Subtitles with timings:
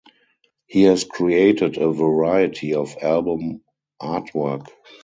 [0.65, 3.61] He has created a variety of album
[4.01, 4.65] artwork.